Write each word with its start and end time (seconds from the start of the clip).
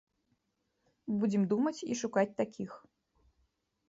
Будзем 1.23 1.43
думаць 1.51 1.83
і 1.91 1.97
шукаць 2.01 2.37
такіх. 2.41 2.71